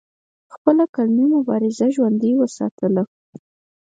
[0.53, 3.03] خپله قلمي مبارزه ژوندۍ اوساتله